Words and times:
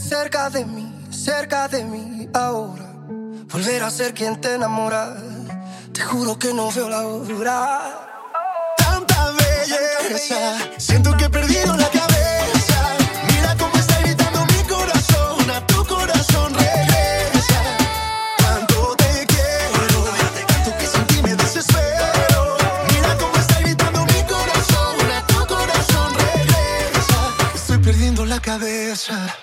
Cerca 0.00 0.50
de 0.50 0.64
mí, 0.64 0.92
cerca 1.10 1.68
de 1.68 1.84
mí 1.84 2.28
ahora. 2.32 2.86
Volver 3.52 3.82
a 3.82 3.90
ser 3.90 4.14
quien 4.14 4.40
te 4.40 4.54
enamora. 4.54 5.14
Te 5.92 6.00
juro 6.02 6.38
que 6.38 6.54
no 6.54 6.70
veo 6.72 6.88
la 6.88 7.06
hora. 7.06 7.80
Tanta 8.76 9.32
belleza, 9.32 10.56
siento 10.78 11.16
que 11.16 11.24
he 11.24 11.30
perdido 11.30 11.76
la 11.76 11.88
cabeza. 11.88 12.78
Mira 13.28 13.56
cómo 13.58 13.74
está 13.76 14.00
gritando 14.00 14.40
mi 14.46 14.62
corazón, 14.68 15.50
a 15.50 15.66
tu 15.66 15.84
corazón 15.84 16.54
regresa. 16.54 17.60
Cuando 18.38 18.96
te 18.96 19.26
quiero, 19.26 20.04
tanto 20.46 20.78
que 20.78 20.86
sin 20.86 21.04
ti 21.06 21.22
me 21.22 21.34
desespero. 21.34 22.56
Mira 22.92 23.16
cómo 23.18 23.36
está 23.36 23.60
gritando 23.60 24.06
mi 24.06 24.22
corazón, 24.22 25.10
a 25.18 25.26
tu 25.26 25.46
corazón 25.46 26.14
regresa. 26.14 27.18
Estoy 27.54 27.78
perdiendo 27.78 28.24
la 28.24 28.40
cabeza. 28.40 29.36